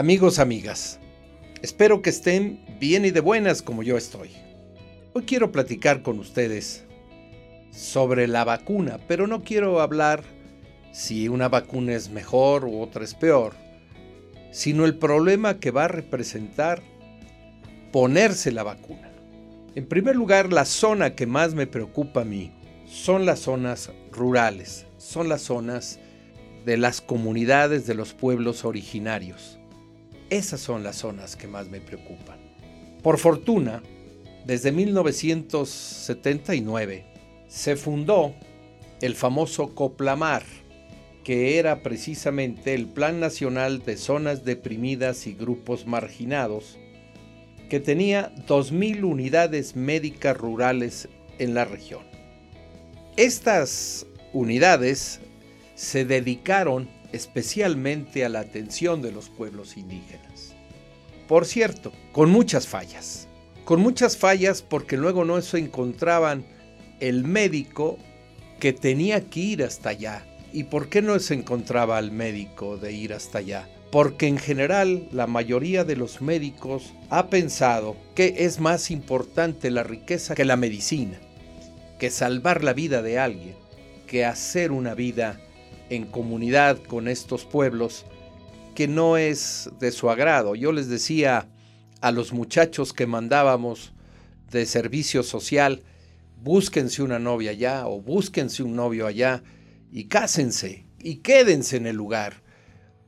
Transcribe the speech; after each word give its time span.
Amigos, 0.00 0.38
amigas, 0.38 0.98
espero 1.60 2.00
que 2.00 2.08
estén 2.08 2.64
bien 2.80 3.04
y 3.04 3.10
de 3.10 3.20
buenas 3.20 3.60
como 3.60 3.82
yo 3.82 3.98
estoy. 3.98 4.30
Hoy 5.12 5.24
quiero 5.24 5.52
platicar 5.52 6.00
con 6.00 6.18
ustedes 6.18 6.86
sobre 7.70 8.26
la 8.26 8.44
vacuna, 8.44 8.98
pero 9.06 9.26
no 9.26 9.42
quiero 9.42 9.82
hablar 9.82 10.22
si 10.90 11.28
una 11.28 11.50
vacuna 11.50 11.92
es 11.92 12.08
mejor 12.08 12.64
u 12.64 12.80
otra 12.80 13.04
es 13.04 13.12
peor, 13.12 13.52
sino 14.52 14.86
el 14.86 14.96
problema 14.96 15.60
que 15.60 15.70
va 15.70 15.84
a 15.84 15.88
representar 15.88 16.80
ponerse 17.92 18.52
la 18.52 18.62
vacuna. 18.62 19.10
En 19.74 19.86
primer 19.86 20.16
lugar, 20.16 20.50
la 20.50 20.64
zona 20.64 21.14
que 21.14 21.26
más 21.26 21.52
me 21.52 21.66
preocupa 21.66 22.22
a 22.22 22.24
mí 22.24 22.52
son 22.86 23.26
las 23.26 23.40
zonas 23.40 23.90
rurales, 24.10 24.86
son 24.96 25.28
las 25.28 25.42
zonas 25.42 26.00
de 26.64 26.78
las 26.78 27.02
comunidades 27.02 27.86
de 27.86 27.92
los 27.92 28.14
pueblos 28.14 28.64
originarios. 28.64 29.59
Esas 30.30 30.60
son 30.60 30.82
las 30.84 30.96
zonas 30.96 31.36
que 31.36 31.48
más 31.48 31.68
me 31.68 31.80
preocupan. 31.80 32.38
Por 33.02 33.18
fortuna, 33.18 33.82
desde 34.46 34.72
1979 34.72 37.04
se 37.48 37.76
fundó 37.76 38.34
el 39.00 39.16
famoso 39.16 39.74
COPLAMAR, 39.74 40.44
que 41.24 41.58
era 41.58 41.82
precisamente 41.82 42.74
el 42.74 42.86
Plan 42.86 43.18
Nacional 43.18 43.82
de 43.84 43.96
Zonas 43.96 44.44
Deprimidas 44.44 45.26
y 45.26 45.34
Grupos 45.34 45.84
Marginados, 45.86 46.78
que 47.68 47.80
tenía 47.80 48.32
2.000 48.46 49.02
unidades 49.04 49.74
médicas 49.76 50.36
rurales 50.36 51.08
en 51.38 51.54
la 51.54 51.64
región. 51.64 52.04
Estas 53.16 54.06
unidades 54.32 55.20
se 55.74 56.04
dedicaron 56.04 56.88
especialmente 57.12 58.24
a 58.24 58.28
la 58.28 58.40
atención 58.40 59.02
de 59.02 59.12
los 59.12 59.28
pueblos 59.28 59.76
indígenas. 59.76 60.54
Por 61.28 61.46
cierto, 61.46 61.92
con 62.12 62.30
muchas 62.30 62.66
fallas. 62.66 63.28
Con 63.64 63.80
muchas 63.80 64.16
fallas 64.16 64.62
porque 64.62 64.96
luego 64.96 65.24
no 65.24 65.40
se 65.42 65.58
encontraban 65.58 66.44
el 66.98 67.24
médico 67.24 67.98
que 68.58 68.72
tenía 68.72 69.28
que 69.28 69.40
ir 69.40 69.62
hasta 69.62 69.90
allá. 69.90 70.26
¿Y 70.52 70.64
por 70.64 70.88
qué 70.88 71.02
no 71.02 71.18
se 71.20 71.34
encontraba 71.34 71.96
al 71.96 72.10
médico 72.10 72.76
de 72.76 72.92
ir 72.92 73.12
hasta 73.12 73.38
allá? 73.38 73.68
Porque 73.92 74.26
en 74.26 74.38
general 74.38 75.08
la 75.12 75.26
mayoría 75.26 75.84
de 75.84 75.96
los 75.96 76.20
médicos 76.20 76.94
ha 77.08 77.28
pensado 77.28 77.96
que 78.14 78.34
es 78.38 78.60
más 78.60 78.90
importante 78.90 79.70
la 79.70 79.82
riqueza 79.82 80.34
que 80.34 80.44
la 80.44 80.56
medicina, 80.56 81.18
que 81.98 82.10
salvar 82.10 82.64
la 82.64 82.72
vida 82.72 83.02
de 83.02 83.18
alguien, 83.18 83.54
que 84.06 84.24
hacer 84.24 84.72
una 84.72 84.94
vida 84.94 85.40
en 85.90 86.06
comunidad 86.06 86.78
con 86.78 87.08
estos 87.08 87.44
pueblos 87.44 88.06
que 88.74 88.88
no 88.88 89.16
es 89.16 89.68
de 89.78 89.92
su 89.92 90.08
agrado. 90.08 90.54
Yo 90.54 90.72
les 90.72 90.88
decía 90.88 91.48
a 92.00 92.12
los 92.12 92.32
muchachos 92.32 92.92
que 92.92 93.06
mandábamos 93.06 93.92
de 94.50 94.64
servicio 94.64 95.22
social, 95.22 95.82
búsquense 96.42 97.02
una 97.02 97.18
novia 97.18 97.50
allá 97.50 97.86
o 97.86 98.00
búsquense 98.00 98.62
un 98.62 98.74
novio 98.74 99.06
allá 99.06 99.42
y 99.92 100.04
cásense 100.04 100.86
y 101.02 101.16
quédense 101.16 101.76
en 101.76 101.86
el 101.86 101.96
lugar 101.96 102.42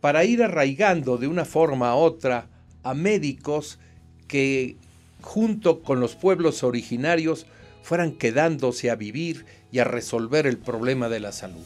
para 0.00 0.24
ir 0.24 0.42
arraigando 0.42 1.16
de 1.16 1.28
una 1.28 1.44
forma 1.44 1.94
u 1.96 2.00
otra 2.00 2.48
a 2.82 2.94
médicos 2.94 3.78
que 4.26 4.76
junto 5.20 5.82
con 5.82 6.00
los 6.00 6.16
pueblos 6.16 6.64
originarios 6.64 7.46
fueran 7.82 8.12
quedándose 8.12 8.90
a 8.90 8.96
vivir 8.96 9.46
y 9.70 9.78
a 9.78 9.84
resolver 9.84 10.46
el 10.46 10.58
problema 10.58 11.08
de 11.08 11.20
la 11.20 11.32
salud. 11.32 11.64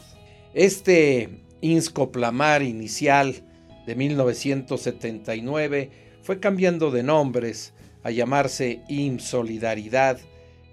Este 0.56 1.44
Inscoplamar 1.60 2.62
inicial 2.62 3.42
de 3.86 3.94
1979 3.94 5.90
fue 6.22 6.40
cambiando 6.40 6.90
de 6.90 7.02
nombres 7.02 7.74
a 8.02 8.10
llamarse 8.10 8.80
IMSS 8.88 9.22
Solidaridad. 9.22 10.18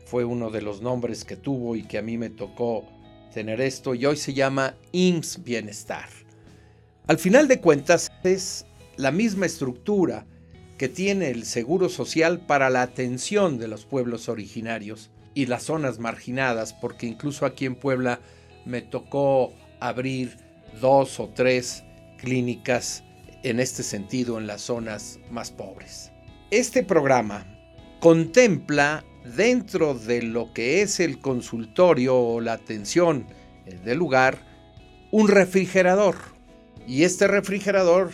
Fue 0.06 0.24
uno 0.24 0.52
de 0.52 0.62
los 0.62 0.81
nombres 0.81 1.25
que 1.25 1.35
tuvo 1.35 1.75
y 1.75 1.84
que 1.84 1.97
a 1.97 2.02
mí 2.02 2.18
me 2.18 2.30
tocó 2.30 2.85
tener 3.34 3.59
esto 3.59 3.94
y 3.94 4.06
hoy 4.06 4.16
se 4.16 4.34
llama 4.34 4.78
IMSS 4.94 5.44
Bienestar. 5.44 6.07
Al 7.07 7.18
final 7.18 7.50
de 7.50 7.59
cuentas 7.59 8.09
es 8.24 8.66
la 8.96 9.12
misma 9.12 9.47
estructura 9.47 10.25
que 10.78 10.88
tiene 10.88 11.30
el 11.30 11.44
Seguro 11.44 11.90
Social 11.90 12.40
para 12.46 12.69
la 12.69 12.84
atención 12.84 13.57
de 13.57 13.68
los 13.68 13.84
pueblos 13.84 14.30
originarios 14.30 15.12
y 15.34 15.47
las 15.47 15.63
zonas 15.63 16.00
marginadas, 16.00 16.72
porque 16.72 17.06
incluso 17.06 17.46
aquí 17.46 17.66
en 17.66 17.75
Puebla 17.75 18.22
me 18.63 18.81
tocó 18.81 19.52
abrir 19.88 20.38
dos 20.79 21.19
o 21.19 21.29
tres 21.29 21.83
clínicas 22.17 23.03
en 23.44 23.59
este 23.59 23.83
sentido 23.83 24.38
en 24.38 24.47
las 24.47 24.61
zonas 24.61 25.19
más 25.29 25.51
pobres. 25.51 26.11
Este 26.51 26.83
programa 26.83 27.45
contempla 27.99 29.03
dentro 29.35 29.94
de 29.94 30.21
lo 30.21 30.53
que 30.53 30.81
es 30.81 30.99
el 30.99 31.19
consultorio 31.19 32.17
o 32.17 32.41
la 32.41 32.53
atención 32.53 33.25
del 33.83 33.97
lugar 33.97 34.39
un 35.11 35.27
refrigerador. 35.27 36.15
Y 36.88 37.03
este 37.03 37.27
refrigerador 37.27 38.11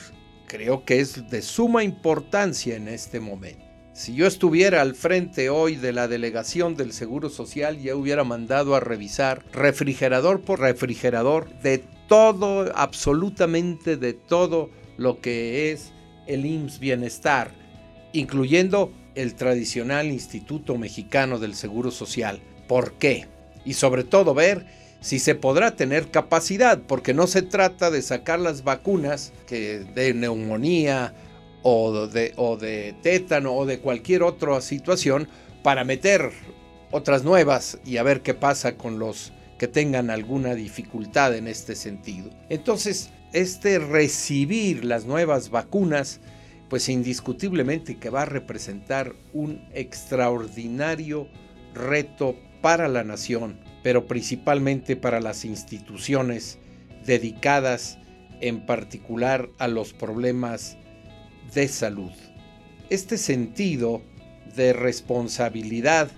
creo 0.47 0.85
que 0.85 0.99
es 0.99 1.29
de 1.29 1.41
suma 1.41 1.83
importancia 1.83 2.75
en 2.75 2.87
este 2.87 3.19
momento. 3.19 3.68
Si 3.99 4.13
yo 4.13 4.27
estuviera 4.27 4.79
al 4.79 4.95
frente 4.95 5.49
hoy 5.49 5.75
de 5.75 5.91
la 5.91 6.07
delegación 6.07 6.77
del 6.77 6.93
Seguro 6.93 7.29
Social, 7.29 7.81
ya 7.81 7.97
hubiera 7.97 8.23
mandado 8.23 8.73
a 8.73 8.79
revisar 8.79 9.43
refrigerador 9.51 10.39
por 10.39 10.61
refrigerador 10.61 11.49
de 11.59 11.83
todo, 12.07 12.71
absolutamente 12.75 13.97
de 13.97 14.13
todo 14.13 14.69
lo 14.95 15.19
que 15.19 15.73
es 15.73 15.91
el 16.27 16.45
IMSS 16.45 16.79
Bienestar, 16.79 17.51
incluyendo 18.13 18.93
el 19.15 19.35
tradicional 19.35 20.07
Instituto 20.07 20.77
Mexicano 20.77 21.37
del 21.37 21.53
Seguro 21.53 21.91
Social. 21.91 22.39
¿Por 22.69 22.93
qué? 22.93 23.27
Y 23.65 23.73
sobre 23.73 24.05
todo 24.05 24.33
ver 24.33 24.65
si 25.01 25.19
se 25.19 25.35
podrá 25.35 25.75
tener 25.75 26.09
capacidad, 26.09 26.79
porque 26.87 27.13
no 27.13 27.27
se 27.27 27.41
trata 27.41 27.91
de 27.91 28.01
sacar 28.01 28.39
las 28.39 28.63
vacunas 28.63 29.33
que 29.45 29.79
de 29.79 30.13
neumonía, 30.13 31.13
o 31.63 32.07
de, 32.07 32.33
o 32.37 32.57
de 32.57 32.95
tétano 33.01 33.53
o 33.53 33.65
de 33.65 33.79
cualquier 33.79 34.23
otra 34.23 34.61
situación 34.61 35.27
para 35.63 35.83
meter 35.83 36.31
otras 36.91 37.23
nuevas 37.23 37.79
y 37.85 37.97
a 37.97 38.03
ver 38.03 38.21
qué 38.21 38.33
pasa 38.33 38.75
con 38.75 38.99
los 38.99 39.33
que 39.57 39.67
tengan 39.67 40.09
alguna 40.09 40.55
dificultad 40.55 41.35
en 41.35 41.47
este 41.47 41.75
sentido. 41.75 42.29
Entonces, 42.49 43.11
este 43.33 43.77
recibir 43.77 44.85
las 44.85 45.05
nuevas 45.05 45.49
vacunas, 45.49 46.21
pues 46.69 46.89
indiscutiblemente 46.89 47.97
que 47.97 48.09
va 48.09 48.23
a 48.23 48.25
representar 48.25 49.13
un 49.33 49.61
extraordinario 49.73 51.27
reto 51.73 52.35
para 52.61 52.87
la 52.87 53.03
nación, 53.03 53.59
pero 53.83 54.07
principalmente 54.07 54.95
para 54.95 55.19
las 55.19 55.45
instituciones 55.45 56.57
dedicadas 57.05 57.97
en 58.41 58.65
particular 58.65 59.49
a 59.57 59.67
los 59.67 59.93
problemas 59.93 60.77
de 61.53 61.67
salud. 61.67 62.11
Este 62.89 63.17
sentido 63.17 64.01
de 64.55 64.73
responsabilidad 64.73 66.09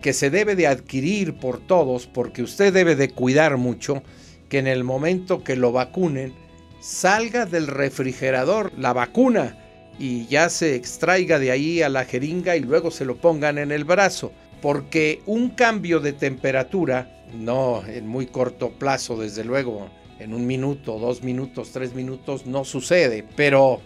que 0.00 0.12
se 0.12 0.30
debe 0.30 0.54
de 0.56 0.66
adquirir 0.66 1.34
por 1.34 1.58
todos, 1.58 2.06
porque 2.06 2.42
usted 2.42 2.72
debe 2.72 2.96
de 2.96 3.10
cuidar 3.10 3.56
mucho 3.56 4.02
que 4.48 4.58
en 4.58 4.66
el 4.66 4.84
momento 4.84 5.42
que 5.42 5.56
lo 5.56 5.72
vacunen, 5.72 6.32
salga 6.80 7.46
del 7.46 7.66
refrigerador 7.66 8.72
la 8.78 8.92
vacuna 8.92 9.58
y 9.98 10.26
ya 10.26 10.48
se 10.48 10.74
extraiga 10.74 11.38
de 11.38 11.50
ahí 11.50 11.82
a 11.82 11.88
la 11.88 12.04
jeringa 12.04 12.56
y 12.56 12.60
luego 12.60 12.90
se 12.90 13.04
lo 13.04 13.16
pongan 13.16 13.58
en 13.58 13.72
el 13.72 13.84
brazo, 13.84 14.32
porque 14.62 15.22
un 15.26 15.50
cambio 15.50 16.00
de 16.00 16.12
temperatura, 16.12 17.24
no 17.34 17.82
en 17.86 18.06
muy 18.06 18.26
corto 18.26 18.70
plazo, 18.70 19.16
desde 19.16 19.42
luego, 19.42 19.88
en 20.18 20.34
un 20.34 20.46
minuto, 20.46 20.98
dos 20.98 21.22
minutos, 21.22 21.72
tres 21.72 21.94
minutos, 21.94 22.46
no 22.46 22.64
sucede, 22.64 23.24
pero 23.34 23.80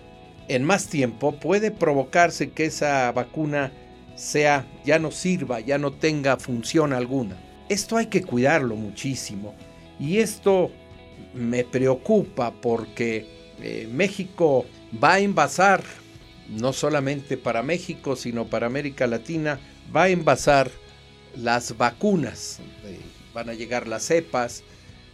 en 0.50 0.64
más 0.64 0.88
tiempo 0.88 1.38
puede 1.38 1.70
provocarse 1.70 2.50
que 2.50 2.64
esa 2.64 3.12
vacuna 3.12 3.73
sea 4.17 4.67
ya 4.85 4.99
no 4.99 5.12
sirva, 5.12 5.61
ya 5.61 5.79
no 5.79 5.93
tenga 5.93 6.37
función 6.38 6.93
alguna. 6.93 7.37
Esto 7.69 7.97
hay 7.97 8.06
que 8.06 8.25
cuidarlo 8.25 8.75
muchísimo 8.75 9.55
y 10.00 10.19
esto 10.19 10.73
me 11.35 11.62
preocupa 11.62 12.52
porque 12.61 13.55
eh, 13.61 13.88
México 13.93 14.67
va 15.02 15.14
a 15.14 15.20
envasar, 15.20 15.85
no 16.49 16.73
solamente 16.73 17.37
para 17.37 17.62
México, 17.62 18.17
sino 18.17 18.46
para 18.46 18.67
América 18.67 19.06
Latina, 19.06 19.61
va 19.94 20.05
a 20.05 20.08
envasar 20.08 20.69
las 21.37 21.76
vacunas. 21.76 22.58
Eh, 22.87 22.99
van 23.32 23.50
a 23.50 23.55
llegar 23.55 23.87
las 23.87 24.03
cepas, 24.03 24.64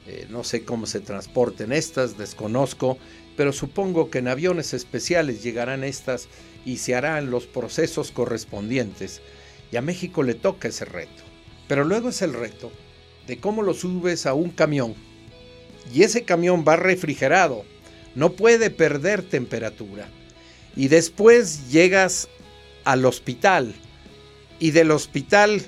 eh, 0.06 0.26
no 0.30 0.44
sé 0.44 0.64
cómo 0.64 0.86
se 0.86 1.00
transporten 1.00 1.72
estas, 1.72 2.16
desconozco, 2.16 2.96
pero 3.36 3.52
supongo 3.52 4.10
que 4.10 4.18
en 4.18 4.28
aviones 4.28 4.74
especiales 4.74 5.42
llegarán 5.42 5.84
estas 5.84 6.28
y 6.64 6.78
se 6.78 6.94
harán 6.94 7.30
los 7.30 7.46
procesos 7.46 8.10
correspondientes. 8.10 9.20
Y 9.70 9.76
a 9.76 9.82
México 9.82 10.22
le 10.22 10.34
toca 10.34 10.68
ese 10.68 10.84
reto. 10.84 11.22
Pero 11.68 11.84
luego 11.84 12.08
es 12.08 12.22
el 12.22 12.32
reto 12.32 12.72
de 13.26 13.38
cómo 13.38 13.62
lo 13.62 13.74
subes 13.74 14.26
a 14.26 14.34
un 14.34 14.50
camión. 14.50 14.94
Y 15.92 16.02
ese 16.02 16.24
camión 16.24 16.64
va 16.66 16.76
refrigerado, 16.76 17.64
no 18.14 18.32
puede 18.32 18.70
perder 18.70 19.22
temperatura. 19.22 20.08
y 20.74 20.88
después 20.88 21.70
llegas 21.70 22.28
al 22.84 23.06
hospital 23.06 23.74
y 24.58 24.72
del 24.72 24.90
hospital 24.90 25.62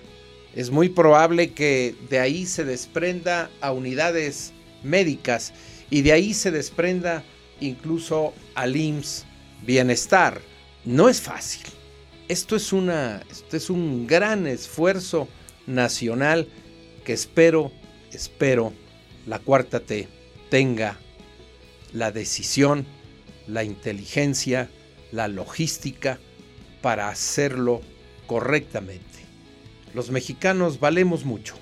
es 0.54 0.70
muy 0.70 0.88
probable 0.90 1.52
que 1.52 1.94
de 2.10 2.18
ahí 2.18 2.44
se 2.44 2.64
desprenda 2.64 3.50
a 3.60 3.72
unidades 3.72 4.52
médicas 4.82 5.54
y 5.90 6.02
de 6.02 6.12
ahí 6.12 6.34
se 6.34 6.50
desprenda 6.50 7.24
incluso 7.60 8.34
al 8.54 8.76
IMSS 8.76 9.24
bienestar. 9.64 10.40
No 10.84 11.08
es 11.08 11.20
fácil. 11.20 11.62
Esto 12.28 12.56
es, 12.56 12.72
una, 12.72 13.22
esto 13.30 13.56
es 13.56 13.70
un 13.70 14.06
gran 14.06 14.46
esfuerzo 14.46 15.28
nacional 15.66 16.48
que 17.04 17.14
espero, 17.14 17.72
espero, 18.12 18.72
la 19.26 19.38
cuarta 19.38 19.80
T 19.80 20.08
tenga 20.50 20.98
la 21.92 22.12
decisión, 22.12 22.86
la 23.46 23.64
inteligencia, 23.64 24.70
la 25.10 25.28
logística 25.28 26.18
para 26.82 27.08
hacerlo 27.08 27.80
correctamente. 28.26 29.04
Los 29.94 30.10
mexicanos 30.10 30.80
valemos 30.80 31.24
mucho, 31.24 31.54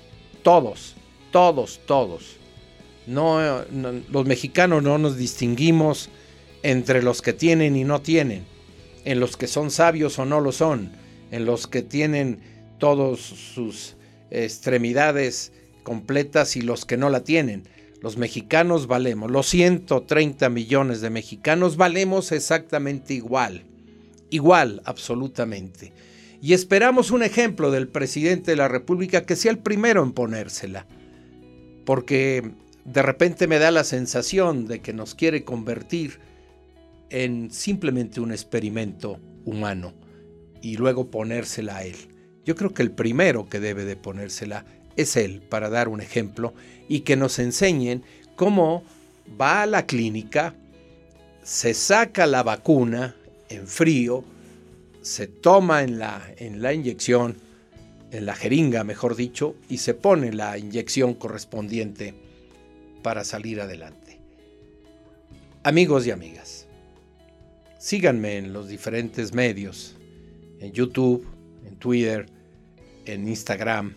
todos, 0.43 0.95
todos, 1.31 1.79
todos. 1.85 2.37
No, 3.07 3.63
los 4.11 4.25
mexicanos 4.25 4.83
no 4.83 4.97
nos 4.97 5.17
distinguimos 5.17 6.09
entre 6.61 7.01
los 7.01 7.21
que 7.21 7.33
tienen 7.33 7.75
y 7.75 7.85
no 7.85 8.01
tienen, 8.01 8.45
en 9.05 9.19
los 9.19 9.37
que 9.37 9.47
son 9.47 9.71
sabios 9.71 10.19
o 10.19 10.25
no 10.25 10.41
lo 10.41 10.51
son, 10.51 10.91
en 11.31 11.45
los 11.45 11.67
que 11.67 11.81
tienen 11.81 12.39
todas 12.77 13.19
sus 13.19 13.95
extremidades 14.29 15.53
completas 15.83 16.57
y 16.57 16.61
los 16.61 16.85
que 16.85 16.97
no 16.97 17.09
la 17.09 17.23
tienen. 17.23 17.63
Los 18.01 18.17
mexicanos 18.17 18.87
valemos, 18.87 19.31
los 19.31 19.47
130 19.47 20.49
millones 20.49 21.01
de 21.01 21.09
mexicanos 21.09 21.77
valemos 21.77 22.31
exactamente 22.31 23.13
igual, 23.13 23.63
igual 24.29 24.81
absolutamente. 24.85 25.93
Y 26.41 26.53
esperamos 26.53 27.09
un 27.09 27.23
ejemplo 27.23 27.71
del 27.71 27.87
presidente 27.87 28.51
de 28.51 28.57
la 28.57 28.67
República 28.67 29.25
que 29.25 29.35
sea 29.35 29.51
el 29.51 29.57
primero 29.59 30.03
en 30.03 30.11
ponérsela, 30.11 30.85
porque 31.85 32.51
de 32.87 33.01
repente 33.01 33.47
me 33.47 33.59
da 33.59 33.69
la 33.69 33.83
sensación 33.83 34.65
de 34.65 34.79
que 34.79 34.93
nos 34.93 35.13
quiere 35.13 35.43
convertir 35.43 36.19
en 37.09 37.51
simplemente 37.51 38.21
un 38.21 38.31
experimento 38.31 39.19
humano 39.43 39.93
y 40.61 40.77
luego 40.77 41.11
ponérsela 41.11 41.77
a 41.77 41.83
él. 41.83 41.97
Yo 42.45 42.55
creo 42.55 42.73
que 42.73 42.81
el 42.81 42.91
primero 42.91 43.49
que 43.49 43.59
debe 43.59 43.83
de 43.83 43.97
ponérsela 43.97 44.65
es 44.95 45.17
él 45.17 45.41
para 45.41 45.69
dar 45.69 45.89
un 45.89 45.99
ejemplo 45.99 46.53
y 46.87 47.01
que 47.01 47.17
nos 47.17 47.39
enseñen 47.39 48.03
cómo 48.37 48.83
va 49.39 49.63
a 49.63 49.65
la 49.65 49.85
clínica, 49.85 50.55
se 51.43 51.73
saca 51.73 52.25
la 52.25 52.41
vacuna 52.41 53.17
en 53.49 53.67
frío, 53.67 54.23
se 55.01 55.27
toma 55.27 55.83
en 55.83 55.99
la, 55.99 56.25
en 56.37 56.61
la 56.61 56.73
inyección, 56.73 57.35
en 58.11 58.25
la 58.25 58.33
jeringa 58.33 58.85
mejor 58.85 59.17
dicho, 59.17 59.55
y 59.67 59.79
se 59.79 59.93
pone 59.93 60.31
la 60.31 60.57
inyección 60.57 61.13
correspondiente 61.15 62.26
para 63.07 63.23
salir 63.23 63.61
adelante. 63.61 64.19
Amigos 65.63 66.05
y 66.05 66.11
amigas, 66.11 66.67
síganme 67.79 68.35
en 68.35 68.51
los 68.51 68.67
diferentes 68.67 69.33
medios, 69.33 69.95
en 70.59 70.73
YouTube, 70.73 71.25
en 71.65 71.77
Twitter, 71.77 72.25
en 73.05 73.25
Instagram, 73.29 73.95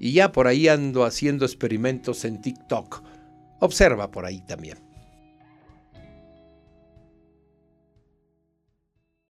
y 0.00 0.10
ya 0.14 0.32
por 0.32 0.48
ahí 0.48 0.66
ando 0.66 1.04
haciendo 1.04 1.44
experimentos 1.44 2.24
en 2.24 2.42
TikTok. 2.42 3.04
Observa 3.60 4.10
por 4.10 4.26
ahí 4.26 4.44
también. 4.48 4.78